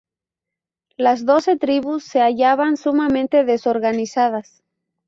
Las 0.97 1.27
Doce 1.27 1.57
Tribus 1.57 2.03
se 2.05 2.21
hallaban 2.21 2.75
sumamente 2.75 3.45
desorganizadas. 3.45 4.63